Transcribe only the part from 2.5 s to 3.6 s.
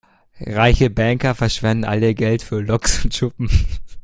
Loks und Schuppen.